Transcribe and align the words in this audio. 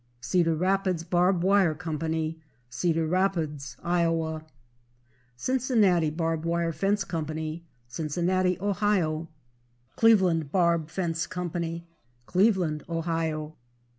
Cedar 0.19 0.55
Rapids 0.55 1.03
Barb 1.03 1.43
Wire 1.43 1.75
Co., 1.75 1.99
Cedar 2.71 3.05
Rapids, 3.05 3.77
Iowa. 3.83 4.43
Cincinnati 5.35 6.09
Barbed 6.09 6.43
Wire 6.43 6.71
Fence 6.73 7.03
Co., 7.03 7.23
Cincinnati, 7.87 8.59
Ohio. 8.59 9.29
Cleveland 9.95 10.51
Barb 10.51 10.89
Fence 10.89 11.27
Co., 11.27 11.51
Cleveland, 12.25 12.83
Ohio. 12.89 13.55